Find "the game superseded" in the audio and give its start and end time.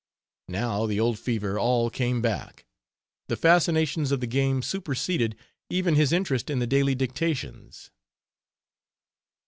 4.19-5.35